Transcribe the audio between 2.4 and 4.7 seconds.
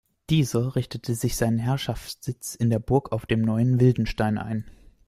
in der Burg auf dem Neuen Wildenstein ein.